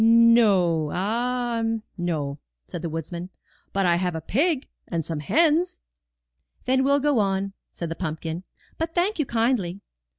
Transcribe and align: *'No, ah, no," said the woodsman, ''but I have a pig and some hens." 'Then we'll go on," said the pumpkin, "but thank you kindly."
*'No, 0.03 0.89
ah, 0.91 1.63
no," 1.95 2.39
said 2.65 2.81
the 2.81 2.89
woodsman, 2.89 3.29
''but 3.71 3.85
I 3.85 3.97
have 3.97 4.15
a 4.15 4.19
pig 4.19 4.67
and 4.87 5.05
some 5.05 5.19
hens." 5.19 5.79
'Then 6.65 6.83
we'll 6.83 6.99
go 6.99 7.19
on," 7.19 7.53
said 7.71 7.89
the 7.89 7.95
pumpkin, 7.95 8.43
"but 8.79 8.95
thank 8.95 9.19
you 9.19 9.27
kindly." 9.27 9.79